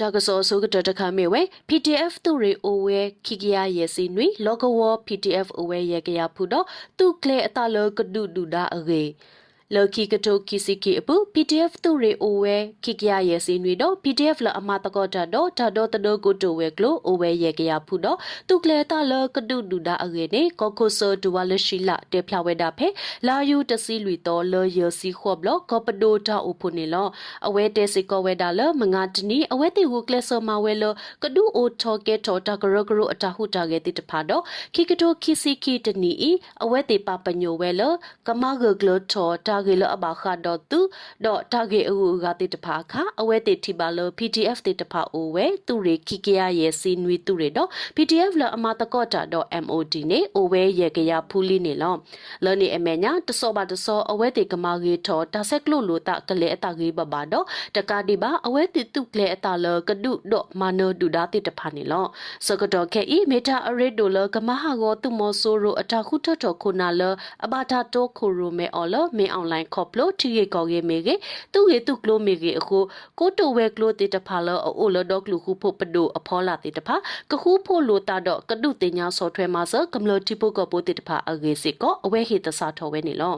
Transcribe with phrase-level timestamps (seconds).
[0.00, 6.66] တာကစောဆိုကတတခမေဝဲ PDF သူရီအိုဝဲခိကရရဲ့စီနွေလောကဝ PDF အိုဝဲရဲ့ကရဖူတော့
[6.98, 9.02] သူကလေအတလကဒုဒူဒါအရေ
[9.74, 22.88] လော်ကီကတိုကီစီကီအပူ PDF သူရီအိုဝဲခိကရရဲ့စီနွေတော့ PDF လအမတကောတာတော့တာတော့တတော့ကိုတိုဝဲကလိုအိုဝဲရဲ့ကရဖူတော့သူကလေတလကဒုဒူဒါအရေနေကောကိုဆိုဒူဝါလရှိလာတေဖျာဝဲတာဖဲ
[23.26, 27.08] လာယူတစီလူတော့လော်ရစီခေါဘလကောပဒိုတာအိုဖုန်နေလော
[27.46, 30.84] အဝဲတဲစီကောဝဲတာလမငါတနီအဝဲတီဝကလဆမဝဲလ
[31.22, 34.42] ကဒူအိုထောကေထောတာဂရဂရအတာဟုတာကေတိတဖာတော့
[34.74, 36.24] ခိကတိုခိစီခိတနီအ
[36.64, 37.82] အဝဲတီပပညိုဝဲလ
[38.26, 40.80] ကမဂဂလထောတာဂေလအဘခါတော့သူ
[41.24, 51.94] တော့တာဂေအူဂါတိတဖာခအဝဲတီတီပါလ PDF တိတဖာအိုဝဲသူရီခိကရရဲ့စီနွီသူရီတော့ PDF လအမတကောတာတော့ MOD နေအိုဝဲရေကရဖူလီနေလော
[52.44, 62.06] လောနေအမေညာတစောပါတစောအဝဲတီကမဂေထောတာဆက်ကလို့လို့တာကလေအတာဂေဘဘာတော့တကာဒီပါအဝဲတီတုကလေအတာလကဒုတော့မနောဒူဒါတိတဖာနေလော
[62.46, 67.02] စကတော့ခဲဤမေတာအရစ်ဒိုလကမဟာကိုသူမောဆိုရိုအတာခုထတော်ခုနာလ
[67.44, 71.14] အဘာတာတိုခိုရိုမဲအော်လမင်းအွန်လိုင်းခေါပလိုတီရေကောရေမေကေ
[71.52, 72.78] သူရေသူကလိုမေကေအခု
[73.18, 74.48] ကိုတိုဝဲကလိုတိတဖာလ
[74.78, 76.96] အိုလဒေါကလူခုဖို့ပဒိုအဖောလာတိတဖာ
[77.30, 83.36] ကခုဖို့လိုတာတော့ကဒုတင်ညာဆော့ထွဲမှာစကမ္လတိပုကပိုတိတဖာအဂေစစ်ကောအဝဲဟိတစာထော်ဝဲနေလော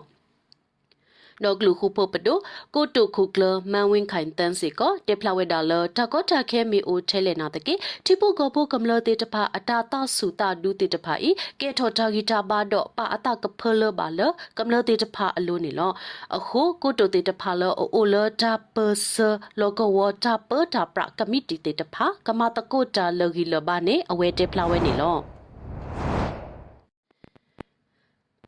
[1.44, 2.38] တော့ဂလူခုဖို့ပဒို
[2.74, 7.74] ကိုတုခုကလမန်ဝင်းခိုင်တန်းစီကတေဖလာဝဲဒါလတကောတာခဲမီအိုထဲလေနာတကေ
[8.06, 11.30] တိပုကဖို့ကမ္လတေတဖာအတာတဆူတာဒူတေတဖာဤ
[11.60, 14.20] ကေထော်တာဂီတာဘာတော့ပါအတကဖလဘာလ
[14.58, 15.92] ကမ္လတေတဖာအလိုနေလော
[16.36, 18.76] အခုကိုတုတေတဖာလအိုလတာပ
[19.10, 19.14] စ
[19.60, 25.41] လောကဝတာပတာပရကမီတီတေတဖာကမတကိုတာလဂီလဘာနေအဝဲတေဖလာဝဲနေလော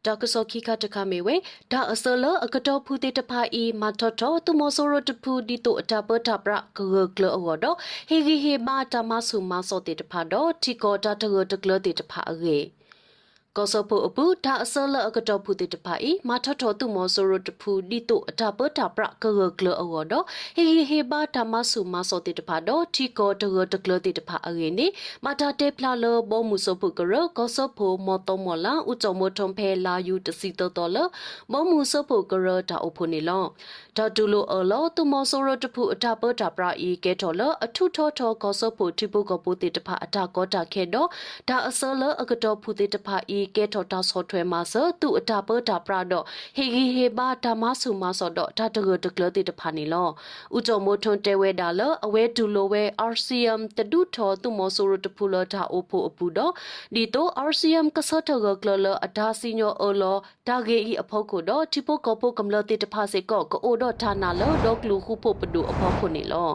[0.06, 1.36] တာကစောခိခတခမေဝဲ
[1.72, 7.64] ဒါအစလအကတောဖူတေတဖာအီမတော်တော်သူမောဆိုရတဖူဒီတိုအတာပတာပရဂဂကလအောဒ
[8.08, 12.58] ဟေဂီဟေမာတမဆုမစောတေတဖာတော့တီကောတာတဂတကလတေတဖာအရေ
[13.58, 20.12] ကောဆပုအပူဒါအစလအကတောဖူတေတဖာဤမထထောသူမောဆိုရတဖူဒီတုအတာပတာပရကဂကလအောဒ
[20.56, 24.86] ဟေဟေဟေဘာဓမ္မဆုမစောတေတဖာတော့တီကောတဂတကလတေတဖာအရေနေ
[25.24, 30.98] မတာတေဖလာလဘောမှုစပုကရကောဆပုမောတမောလာဥကြမထုံဖဲလာယူတစီတော်တော်လ
[31.52, 33.44] ဘောမှုစပုကရတာအဖို့နေလော
[33.96, 41.08] ဒါတူလိုအလောသူမောဆိုရတဖူအတာပတာပရဤကဲတော်လအထုထောထောကောဆပုတိပုကပုတေတဖာအတာကောတာခဲတော့
[41.48, 46.24] ဒါအစလအကတောဖူတေတဖာဤကဲထော်တာဆော့ထွဲမှာစသူအတာပတာပရတော့
[46.56, 50.08] ဟေဂီဟေဘာဓမ္မဆုမဆော့တော့ဒါတကတကလတိတဖာနေလော
[50.56, 52.82] ဥကြမိုထွန်တဲဝဲဒါလအဝဲဒူလိုဝဲ
[53.12, 56.52] RCM တဒုထော်သူမောဆိုရတဖူလတာအိုဖိုအပူတော့
[56.94, 60.16] ဒီတော့ RCM ကဆော့တကကလလအဒါစီညောအလော
[60.48, 66.52] ဒါဂေဤအဖို့ကိုတော့တီပိုကောပိုကမလတိတဖာစေကောကိုအိုတော့ဌာနာလောဒေါကလူခုဖို့ပဒူအဖို့ခုနေလော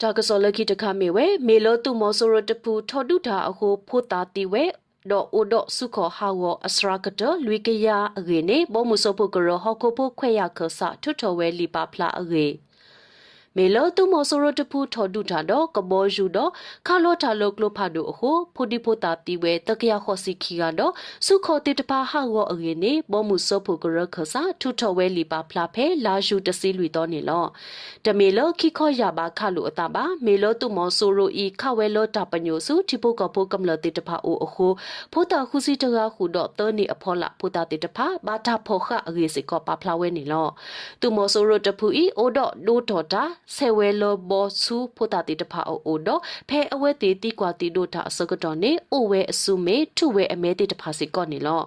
[0.00, 4.64] တာကစောလခိတခမေဝဲမေလောတုမောဆိုရတပူထော်ဒုတာအခုဖို့တာတီဝဲ
[5.08, 7.88] ဒေါ်အိုဒေါ်စုခဟာဝအစရာကတလွေကရ
[8.18, 12.46] အဂေနေဘောမှုစပုကရဟောကိုပုခွဲရခဆထွထော်ဝဲလီပါဖလာအဂေ
[13.56, 16.50] မေလောတုမောဆိုရတဖူထော်ဒုထာတော့ကဘောယူတော့
[16.86, 20.92] ခါလောထာလောကလိုဖာဒိုအခုဖူဒီဖိုတာတီဝဲတကရခောစီခီကတော့
[21.26, 27.44] စုခောတိတပါဟာဝအငေနေဘောမှုစောဖို့ကရခဆာထုထော်ဝဲလီပါဖလာဖဲလာယူတစီလူတော့နေလော
[28.04, 34.68] တမေလောခိခောရပါခလိုအတာပါမေလောတုမောဆိုရိုဤခဝဲလောတာပညိုစုတိပုကပုကမလတိတပါအိုအခု
[35.12, 40.48] ဖိုတာခုစီတကခုတော့တောနေအဖောလာဖိုတာတိတပါဘာတာဖောခအငေစီကောပါဖလာဝဲနေလော
[41.00, 43.24] တုမောဆိုရိုတဖူဤအိုတော့ဒိုတော်တာ
[43.56, 51.62] ဆဲဝဲလောဘောစုဖိုတာတိတဖာအိုအိုတော့ဖဲအဝဲတီတီကွာတီဒိုတာအစကတော့နေအိုဝဲအစုမေထုဝဲအမဲတိတဖာစီကော့နေလော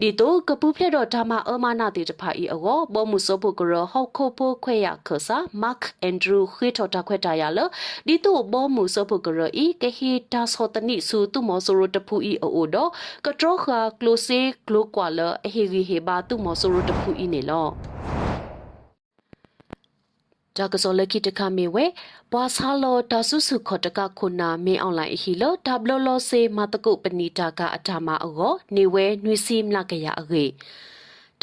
[0.00, 7.58] ဒီတော့ကပူဖလက်တော့ဒါမအမနာတိတဖာဤအောဘောမှုစောဖို့ကရဟောက်ခိုဖိုခွဲရခဆာမတ်အန်ဒရူခွေထော်တာခွဲတာရလ
[8.06, 12.90] ဒီတော့ဘောမှုစောဖို့ကရဤကဟီတာဆောတနိဆူတုမောဆိုရတဖူဤအိုတော့
[13.26, 17.68] ကထရခါကလိုစေကလိုကွာလအဟီဂီဟေဘာတုမောဆိုရတဖူဤနေလော
[20.56, 21.84] ဒါကစောလခိတခမေဝဲ
[22.32, 30.44] ဘွာဆာလောတာဆုစုခတကခုနာမင်းအွန်လိုင်းဟီလောဒါဘလလောစေမတကုပနီတာကအထာမအောနေဝဲနွေစီမလကရအဂေ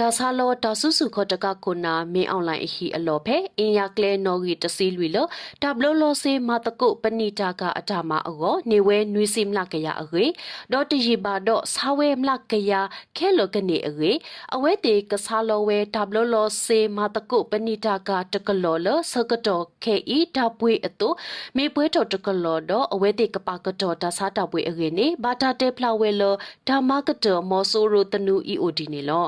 [0.02, 5.26] ဒါဆာလောတာဆုစုခတကခုနာမင်းအွန်လိုင်းအဟီအလောဖဲအင်ယာကလဲနော်ဂီတစီလွီလော
[5.64, 10.26] ဒါဘလလောစေမတကုပနီတာကအထာမအောနေဝဲနွေစီမလကရအဂေ
[10.72, 12.72] ဒေါ်တရီဘာဒေါ်ဆာဝဲမလကရ
[13.18, 14.12] ခဲလောကနေအဂေ
[14.56, 21.10] အဝဲတေကဆာလောဝဲဒါဘလလောစေမတကုပနီတာကတကလောလစကတော်ခဲဤဒါပွေအတု
[21.58, 26.36] မေပွဲတော်တကလောတော့အဝဲတေကပါကတော်ဒါစားတာပွေအဂေနေဘာတာတေဖလာဝဲလော
[26.68, 29.28] ဓမ္မကတော်မောဆိုရိုတနူ EOD နေလော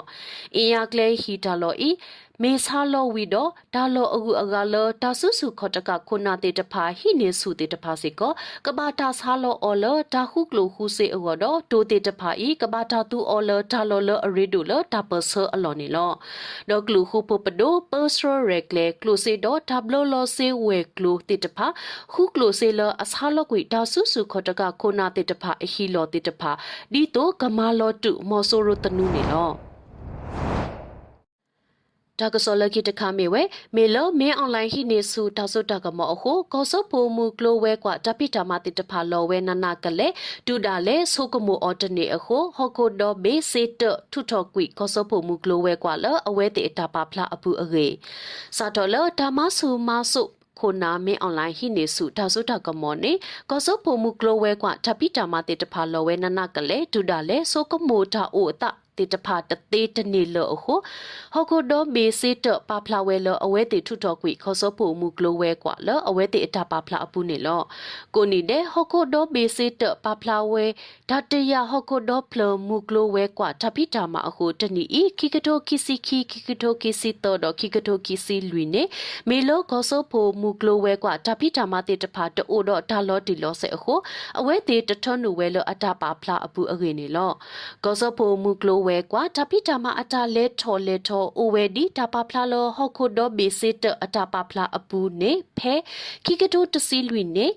[0.59, 1.89] အအင်ယာကလေဟီတာလောဤ
[2.43, 8.21] မေဆာလောဝီတော့ဒါလောအကူအကလောတာဆုစုခတကခုနာတေတဖာဟိနေစုတေတဖာစေက
[8.65, 16.11] ကဘာတာဆာလောအော်လောဒါခုကလိုခုစေအော်တော့တိုတေတဖာဤကဘာတာတူအော်လောဒါလောလောအရီဒူလောတာပဆာအလောနေလော
[16.69, 21.67] ဒေါကလူခုပပဒိုပစရရက်လေကလိုစေတော့ဒါဘလောလောစေဝဲကလိုတေတဖာ
[22.13, 26.51] ခုကလိုစေလောအဆာလောကွေဒါဆုစုခတကခုနာတေတဖာအဟီလောတေတဖာ
[26.93, 29.51] ဒီတော့ကမာလောတုမောဆိုရတနုနေလော
[32.19, 33.41] ဒါကစောလကီတခါမေဝဲ
[33.75, 40.07] မေလောမင်းအွန်လိုင်းဟိနေစုတောက်စုတကမောအခုကောစောဖိုမူကလိုဝဲကွာတပိတာမတိတဖာလောဝဲနနာကလေ
[40.47, 43.81] ဒူဒါလေဆိုကမိုအော်တနေအခုဟော်ကိုဒိုဘေစေတ
[44.11, 47.87] ထုထော်ကွီကောစောဖိုမူကလိုဝဲကွာလအဝဲတေတာပါဖလာအပူအဂေ
[48.57, 50.23] စာတော်လဒါမဆူမဆု
[50.59, 53.11] ခိုနာမင်းအွန်လိုင်းဟိနေစုဒါဆုတာကမောနေ
[53.49, 58.63] ကောစောဖိုမူကလိုဝဲကွာတပိတာမတိတဖာလောဝဲနနာကလေဒူဒါလေဆိုကမိုတာအိုအတ
[58.99, 60.75] တေတဖာတသေးတနေလောဟု
[61.33, 67.61] ဟောကိုဒိုမေစေတပါဖလာဝဲလောအဝဲတေထုတော်ကွေခေါ်စောဖို့မူကလိုဝဲကွာလောအဝဲတေအတာပါဖလာအပူနေလော
[68.15, 70.65] ကိုနီတဲ့ဟောကိုဒိုမေစေတပါဖလာဝဲ
[71.09, 78.83] ဓာတရဟောကိုဒိုဖလမူကလိုဝဲကွာတပိတာမအခုတနီဤခိကတိုခိစီခိခိကတိုခိစီတော်တော့ခိကတိုခိစီလွီနေ
[79.29, 83.95] မေလောခေါ်စောဖို့မူကလိုဝဲကွာတပိတာမတေတဖာတိုးတော့ဒါလောတီလောဆဲအခု
[84.39, 87.31] အဝဲတေတထွန်းနူဝဲလောအတာပါဖလာအပူအဂေနေလော
[87.83, 95.75] ခေါ်စောဖို့မူကလိုဝဲကွာတပိတာမအတာလဲထော်လဲထော်အိုဝဲဒီတပါဖလာလောဟော့ခုဒိုဘေစစ်တအတာပါဖလာအပူနေဖဲ
[96.25, 97.47] ခိကတိုတစီလွီနေ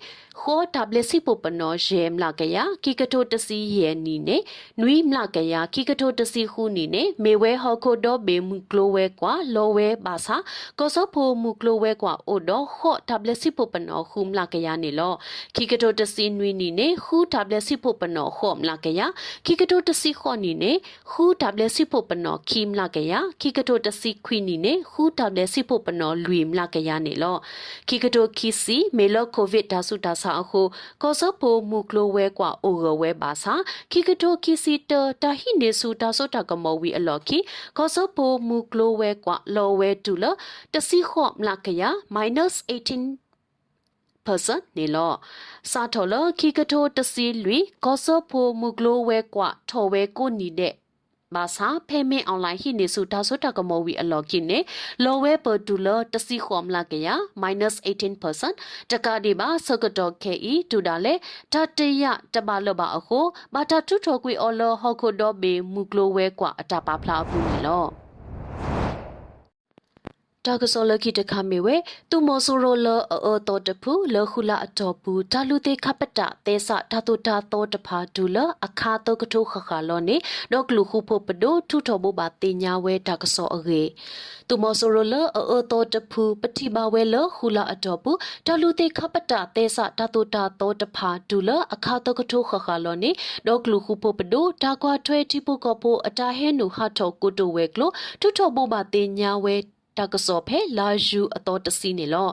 [0.40, 4.36] ခေါ်တဘလစီပပနောရဲမလာကရခိကတိုတစီရဲနီနေ
[4.80, 10.36] နွီမလာကရခိကတိုတစီခုနီနေမေဝဲဟောခိုဒိုဘေမူကလိုဝဲကွာလောဝဲပါစာ
[10.78, 15.14] ကောစောဖိုမူကလိုဝဲကွာအိုဒခေါ်တဘလစီပပနောခုမလာကရနေလော
[15.56, 19.00] ခိကတိုတစီနွီနီနေခူတဘလစီပပနောခေါ်မလာကရ
[19.46, 20.72] ခိကတိုတစီခေါ်နီနေ
[21.10, 27.36] ခူတဘလစီပပနောခိမလာကရခိကတိုတစီခွီနီနေခူတဘလစီပပနောလွီမလာကရနေလော
[27.88, 30.62] ခိကတိုခီစီမေလောကိုဗစ်ဒါဆုဒါဆာအခု
[31.02, 33.54] ကောစောပိုမူကလိုဝဲကွာအိုရဝဲပါစာ
[33.92, 34.92] ခိကတိုခီစီတ
[35.22, 37.38] တာဟိနေစုတာဆုတာကမောဝီအလော်ခီ
[37.78, 40.24] ကောစောပိုမူကလိုဝဲကွာလောဝဲတူလ
[40.72, 41.82] တစီခော့မလာကရ
[42.14, 43.22] -18
[44.26, 45.12] person နေလော
[45.70, 50.74] စာထော်လခိကတိုတစီလွီကောစောဖိုမူကလိုဝဲကွာထော်ဝဲကိုနီတဲ့
[51.34, 54.58] ဘာသာဖေမင်အွန်လိုင်းဟိနေစုတာဆုတာကမောဝီအလော်ကိနေ
[55.04, 57.08] လောဝဲပတူလတစီခေါမလာကရ
[57.42, 61.14] -18% တကဒီပါစကတော့ခဲဤတူတာလေ
[61.52, 63.20] တတရတပါလဘအခု
[63.54, 67.84] ဘာတာထုထောကွေအော်လောဟော်ခိုဒောဘေမူကလိုဝဲကွာအတာပါဖလာဘူးနေလော
[70.46, 71.76] တာကစောလကိတခမေဝဲ
[72.10, 80.16] သူမောဆိုရိုလအောတော်တဖူလခုလာအတော်ဘူးတာလူတေခပတတေဆဓာတုတာတော်တဖာဒူလအခါတော့ကထုခခလောနေ
[80.52, 83.82] ဒေါကလူခုဖို့ပဒိုထုထောဘဘာတင်ညာဝဲတာကစောအဂေ
[84.48, 93.10] သူမောဆိုရိုလအောတော်တဖူပတိဘဝဲလခုလာအတော်ဘူးတာလူတေခပတတေဆဓာတုတာတော်တဖာဒူလအခါတော့ကထုခခလောနေ
[93.46, 99.56] ဒေါကလူခုဖို့ပဒိုတာကွာထွဲတိပုကဖို့အတာဟဲနူဟာထောကုတိုဝဲကလိုထုထောဘဘာတင်ညာဝဲ
[99.98, 102.28] တာကစောဖဲလာယူအတော်တစီနေလော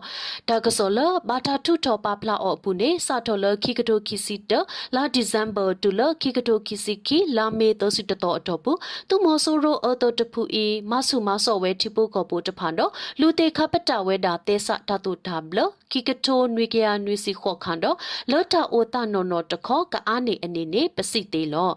[0.50, 1.00] တာကစောလ
[1.30, 4.51] ဘာတာထုထောပါဖလာအော့ပုနေစာထောလခိကတိုခိစီတ
[4.96, 8.72] လာဒီဇမ်ဘာတူလခိကတိုခိစီခိလာမေတောစီတတော်အတော်ပု
[9.10, 15.60] သူမောဆိုရိုအတော်တဖူအီမဆုမဆော့ဝဲထိပုကောပိုတဖန်တော့လူတေခပတဝဲတာတေဆတာတူတာဘလ
[15.92, 17.98] ခိကတိုနွေကရနွေစီခော့ခန်တော့
[18.32, 21.72] လောတာအိုတာနော်နော်တခောကအားနေအနေနဲ့ပစိသေးလော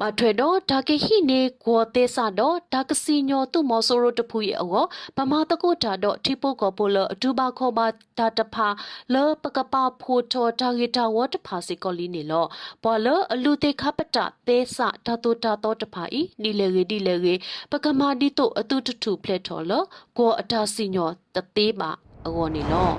[0.00, 4.84] မထွေတော့ဒါကဟိနေကိုတေဆာတော့ဒါကစီညောသူမောဆိုရိုတဖူရဲ့အော
[5.16, 7.86] ပမာတကုတာတော့ထိပုကောပိုလအတူပါခောပါ
[8.18, 8.68] တာတဖာ
[9.12, 12.46] လောပကပဖိုထောတာဂီတာဝတ်ဖာစီကောလီနေလော
[12.82, 17.34] ဘောလအလူတေခပတသေဆာဓာတုတာတော့တဖာဤနီလေရီဒီလေရီ
[17.70, 19.82] ပကမာဒီတော့အတူတထူဖလက်ထော်လော
[20.18, 21.90] ကိုအတာစီညောတသေးပါ
[22.24, 22.92] အောနေလော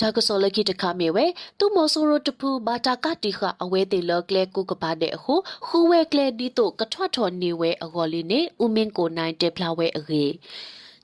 [0.00, 1.26] တာကစောလကိတခမေဝဲ
[1.58, 5.34] သူမောဆိုရတဖူဘာတာကတိခအဝဲတေလကလေကုကပါတဲ့ဟု
[5.66, 10.24] ခူဝဲကလေဒီတော့ကထွတ်ထော်နေဝဲအဂော်လေးနေဥမင်းကိုနိုင်တေဖလာဝဲအဂေ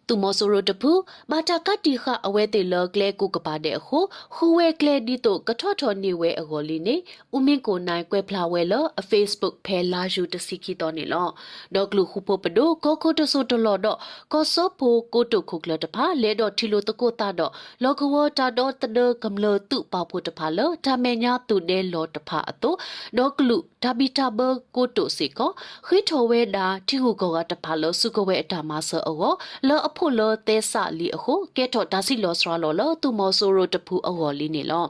[0.06, 0.92] သူမောဆိုရတဖူ
[1.30, 3.98] ဘာတာကတိခအဝဲတေလကလေကုကပါတဲ့ဟု
[4.34, 6.96] ခူဝဲကလေဒီတော့ကထွတ်ထော်နေဝဲအဂော်လေးနေ
[7.36, 11.28] ဥမင်းကိုနိုင်ကွဲဖလာဝဲလအ Facebook ဖဲလာယူတစီကီတော်နေလော
[11.74, 13.98] ဒေါကလူခုပပဒိုကိုကိုတဆိုတလော်တော့
[14.32, 22.76] ကောစောဖိုကိုတုခုကလတဖာလဲတော့ထီလိုတကိုတာတော့လောကဝတာတော့တဒကမလတုပဖို့တဖာလောဒါမေညာတုဒဲလောတဖာအတော့
[23.18, 24.40] ဒေါကလူဒါဘီတာဘ
[24.76, 25.50] ကိုတုစီကော
[25.86, 29.34] ခိထောဝဲတာတီဟုကောကတဖာလောစုကဝဲအတာမဆောအော
[29.68, 34.86] လောအဖို့လောသဲဆလီအခုကဲထောဒါစီလောစရာလောလောသူမောဆိုရိုတဖူအောလီနေလော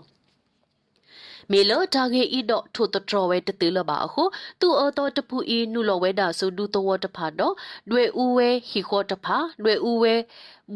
[1.50, 4.22] မေလတာဂေဤတော့ထိုတတော်ဝဲတတိလပါအခု
[4.60, 7.54] သူအတော်တပူဤနုလဝဲတာဆိုဒူတော်တဖာတော့
[7.90, 10.14] တွေ့ဦးဝဲဟီခောတဖာတွေ့ဦးဝဲ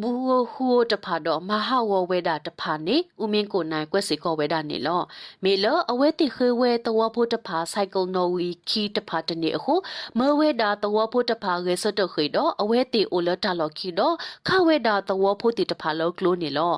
[0.01, 0.13] ဘူ
[0.53, 5.03] ဟူတဖာတော့မဟာဝဝဲတာတဖာနေဦးမင်းကိုနိုင်ကွက်စီကောဝဲတာနေလော
[5.45, 9.75] မေလအဝဲတိခေဝဲတဝဖို့တဖာဆိုင်ကယ်နော်ဝီခီတဖာတနေအခု
[10.19, 14.15] မဝဲတာတဝဖို့တဖာရေစတခေတော့အဝဲတိအိုလတာလော်ခီတော့
[14.49, 16.75] ခဝဲတာတဝဖို့တိတဖာလောကလိုနေလော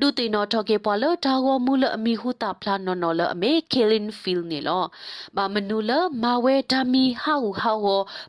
[0.00, 4.84] ဒူတီနော်ထော်ကေပေါ်လောတာဝမူလအမီဟူတာဖလာနော်နော်လအမေကေလင်ဖီလ်နေလော
[5.36, 5.90] ဘာမနူလ
[6.22, 7.86] မဝဲဒါမီဟာဟူဟာဝ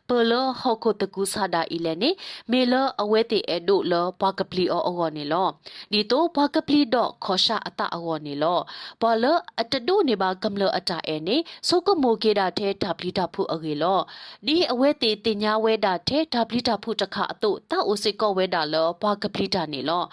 [0.08, 2.10] ပလဟောကိုတကူဆာဒါအီလဲနေ
[2.50, 5.48] မေလအဝဲတိအဒိုလဘကပလီအောအောနေလော
[5.92, 8.60] ဒီတော့ဘကပလီတော့ခောရှာအတအောနေလော
[9.00, 9.24] ဘောလ
[9.60, 11.36] အတဒိုနေပါကမလအတာအဲနေ
[11.68, 14.00] ဆိုကမိုကေတာတဲ့ဒါပလီတာဖူအကေလော
[14.46, 20.04] ဒီအဝဲတိတင်ညာဝဲတာတဲ့ဒါပလီတာဖူတခအတုတာအိုစစ်ကောဝဲတာလောဘကပလီတာနေလော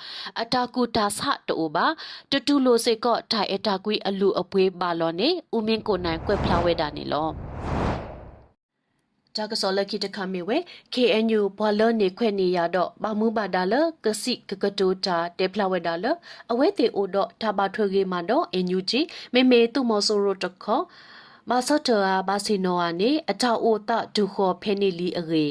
[0.41, 1.85] အတာကူတာဆတိုပါ
[2.31, 7.29] တတူလိုစစ်ကောထိုင်အတာကွေးအလူအပွေးပါလောနေဦးမင်းကိုနိုင်ကွက်ဖလာဝဲတာနေလော
[9.39, 10.57] တာကစောလခိတခမေဝဲ
[10.93, 13.73] KNU ဘလနေခွဲ့နေရတော့ဘာမှုပါဒါလ
[14.05, 16.05] ကစိကကတိုတာတေဖလာဝဲဒါလ
[16.51, 19.01] အဝဲတေအိုတော့ဒါပါထွေကြီးမှာတော့အန်ယူဂျီ
[19.33, 20.79] မေမေသူမောဆိုရိုတခေါ
[21.49, 25.45] မဆတ်တာဘာစီနိုအာနေအထောက်အိုတဒုခောဖဲနေလီအရေ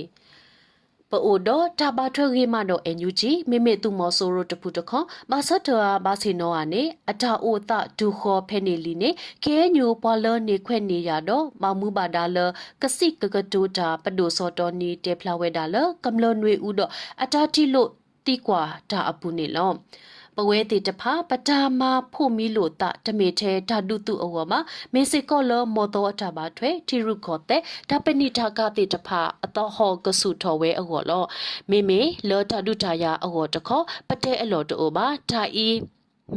[1.12, 9.10] ပအိုတော့တဘာထွေရီမတော့အန်ယူဂျီမိမိသူမောဆိုရိုတပူတခေါမဆတ်တာဘာစီနိုအာနေအတာအိုတဒုခောဖဲနေလီနေ
[9.44, 12.38] ခဲညူပေါ်လနေခွဲ့နေရတော့မမှုပါဒါလ
[12.82, 16.90] ကစိကကတူတာပဒိုစောတော်နီတေဖလာဝဲဒါလကမလနွေဦးတော့
[17.22, 17.90] အတာတီလို့
[18.26, 19.70] တီကွာဒါအပူနေလော
[20.40, 24.60] ပဝဲတီတဖာပတာမဖို့မီလို့တတမေထဲဓာတုတုအဝမှာ
[24.92, 31.24] မေစိကောလမောတော်အတာပါထွဲတီရုခောတဲ့ဓပနိထာကတိတဖာအတော်ဟောကဆုထော်ဝဲအဝလော
[31.70, 35.68] မေမေလောဓာတုထာယအဝတခောပတဲ့အလောတောပါဓာဤ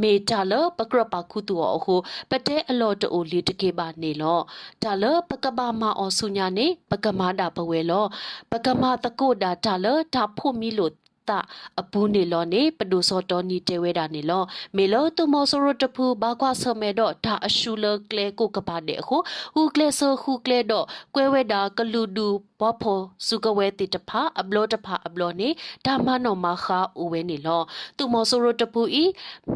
[0.00, 1.94] မေတာလပကရပခုတူအခု
[2.30, 4.40] ပတဲ့အလောတိုလီတကေပါနေလော
[4.82, 8.04] ဒါလပကဘာမအောဆုညာနေပကမာတာပဝဲလော
[8.50, 10.92] ပကမာတကုဒါဒါလဒါဖို့မီလို့
[11.28, 11.38] တာ
[11.80, 14.42] အပူနေလောနေပဒုစောတော်နီတဲဝဲတာနေလော
[14.76, 19.16] မေလောတုမောဆိုရတဖူဘာကွာဆမဲတော့ဒါအရှူလကလေကိုကပါတဲ့ခု
[19.54, 22.26] ဟူကလေဆိုဟူကလေတော့ကွဲဝဲတာကလူဒူ
[22.60, 25.48] ဘောဖောစုကဝဲတိတဖာအဘလောတဖာအဘလောနေ
[25.86, 27.62] ဒါမနောမခါဥဝဲနေလော
[27.98, 29.04] တုမောဆိုရတဖူဤ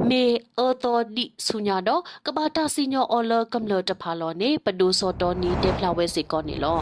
[0.08, 0.24] မေ
[0.58, 6.80] အောတော်ဒီဆုညာတော့ကဘာတာစီညောအော်လကမ္လတဖာလောနေပဒုစောတော်နီတဲဖလာဝဲစီကောနေလော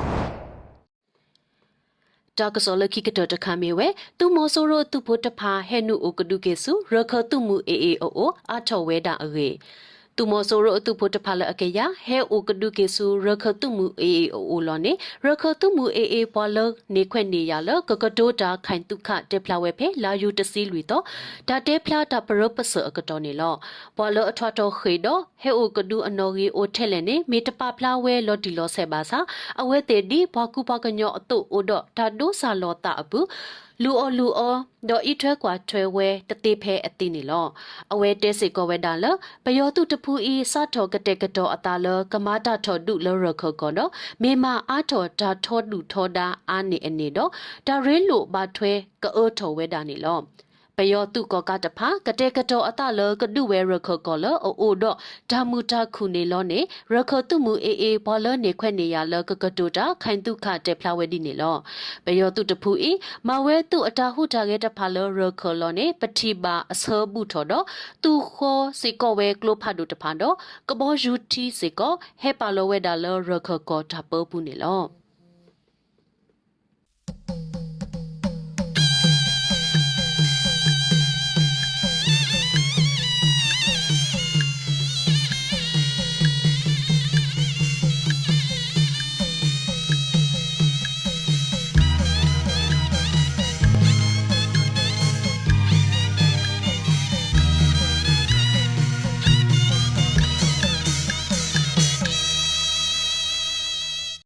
[2.38, 3.88] တာကစောလခိကတတခမေဝဲ
[4.18, 9.48] သူမောဆိုရိုသူဖို့တဖာဟဲနုအိုကဒုကေစုရခတုမှုအေအေအိုအိုအထောဝဲတာအေ
[10.16, 14.92] သူမောဆိုရိုအတုဖို့တဖာလအကေယဟဲအိုကဒုကေစုရခတုမှုအေအေအိုအိုလောနေ
[15.24, 16.58] ရခတုမှုအေအေပေါ်လ
[16.94, 21.02] နေခွဲ့နေရလကကတိုတာခိုင်တုခတေဖလာဝဲဖဲလာယူတစီလူတော့
[21.48, 23.54] ဒါတေဖလာတာပရပစအကတော်နေလော
[23.96, 29.18] ပေါ်လအထွတ်တော်ခေတော့ဟဲအိုကဒုအနော်ကြီးအိုထဲလဲနေမေတပဖလာဝဲလော်ဒီလောဆဲပါစာ
[29.60, 33.20] အဝဲတေဒီဘကူပကညောအတုအိုတော့ဒါဒိုဆာလောတာအပူ
[33.82, 34.56] လူအောလူအော
[34.88, 37.46] ဒေါ်ဤထွဲကွာထွဲဝဲတတိဖဲအတိနေလော
[37.92, 39.04] အဝဲတဲစေကောဝဲတာလ
[39.44, 43.90] ဘယောတုတဖူဤစထောကတဲ့ကတော်အတာလကမာတာထောဒုလရခကောတော့
[44.22, 47.30] မေမအားထောဒါထောဒုထောဒါအာနေအနေတော့
[47.66, 50.20] ဒါရဲလို့ဘာထွဲကအောထောဝဲတာနေလော
[50.78, 54.96] ပယောတုကောကတဖာကတဲ့ကတော်အတလကဒုဝဲရခကောလအိုအိုတော့
[55.30, 56.60] ဓာမူတာခုနေလောနေ
[56.92, 61.56] ရခတုမူအေအေဘောလနေခွဲ့နေရလကကတိုတာခိုင်တုခတဲ့ဖလာဝဲဒီနေလော
[62.04, 62.90] ပယောတုတဖူဤ
[63.26, 67.64] မဝဲတုအတာဟုတာခဲ့တဖာလရခလောနေပတိပါအစောဘူးထော်တော့
[68.02, 70.34] သူခောစေကောဝဲကလိုဖတ်တုတဖာတော့
[70.68, 75.03] ကဘောယူတီစေကောဟဲပါလဝဲဒါလရခကောတာပပူနေလော